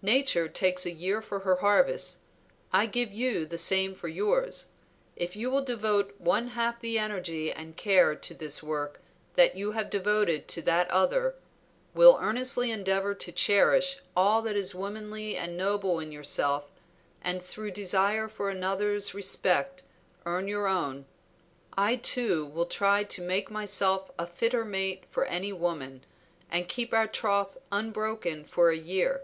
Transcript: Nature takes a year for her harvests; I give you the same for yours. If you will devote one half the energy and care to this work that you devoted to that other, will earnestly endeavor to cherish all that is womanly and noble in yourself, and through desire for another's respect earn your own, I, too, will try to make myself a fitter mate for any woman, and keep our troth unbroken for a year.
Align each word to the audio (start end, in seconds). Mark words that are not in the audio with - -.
Nature 0.00 0.48
takes 0.48 0.86
a 0.86 0.90
year 0.90 1.20
for 1.20 1.40
her 1.40 1.56
harvests; 1.56 2.20
I 2.72 2.86
give 2.86 3.12
you 3.12 3.44
the 3.44 3.58
same 3.58 3.94
for 3.94 4.08
yours. 4.08 4.68
If 5.16 5.36
you 5.36 5.50
will 5.50 5.60
devote 5.62 6.18
one 6.18 6.48
half 6.48 6.80
the 6.80 6.98
energy 6.98 7.52
and 7.52 7.76
care 7.76 8.14
to 8.16 8.32
this 8.32 8.62
work 8.62 9.02
that 9.34 9.54
you 9.54 9.74
devoted 9.84 10.48
to 10.48 10.62
that 10.62 10.90
other, 10.90 11.34
will 11.92 12.16
earnestly 12.22 12.70
endeavor 12.70 13.12
to 13.16 13.30
cherish 13.30 14.00
all 14.16 14.40
that 14.40 14.56
is 14.56 14.74
womanly 14.74 15.36
and 15.36 15.58
noble 15.58 15.98
in 16.00 16.10
yourself, 16.10 16.64
and 17.20 17.42
through 17.42 17.72
desire 17.72 18.28
for 18.28 18.48
another's 18.48 19.12
respect 19.12 19.82
earn 20.24 20.48
your 20.48 20.66
own, 20.66 21.04
I, 21.76 21.96
too, 21.96 22.46
will 22.46 22.64
try 22.64 23.04
to 23.04 23.20
make 23.20 23.50
myself 23.50 24.10
a 24.18 24.26
fitter 24.26 24.64
mate 24.64 25.04
for 25.10 25.26
any 25.26 25.52
woman, 25.52 26.02
and 26.50 26.66
keep 26.66 26.94
our 26.94 27.06
troth 27.06 27.58
unbroken 27.70 28.46
for 28.46 28.70
a 28.70 28.78
year. 28.78 29.20